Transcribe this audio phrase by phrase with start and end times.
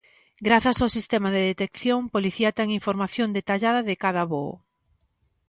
[0.47, 4.53] Grazas ao sistema de detección, Policía ten información detallada de cada voo.